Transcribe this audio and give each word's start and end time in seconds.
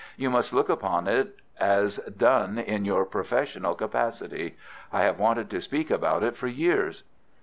"You 0.17 0.31
must 0.31 0.51
look 0.51 0.67
upon 0.67 1.07
it 1.07 1.35
as 1.59 1.97
done 1.97 2.57
in 2.57 2.85
your 2.85 3.05
professional 3.05 3.75
capacity. 3.75 4.57
I 4.91 5.03
have 5.03 5.19
wanted 5.19 5.47
to 5.51 5.61
speak 5.61 5.91
about 5.91 6.23
it 6.23 6.35
for 6.35 6.47
years." 6.47 7.03